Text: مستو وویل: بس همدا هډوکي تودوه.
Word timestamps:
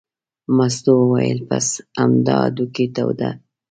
مستو 0.55 0.91
وویل: 0.99 1.39
بس 1.49 1.67
همدا 1.97 2.35
هډوکي 2.43 2.85
تودوه. 2.95 3.29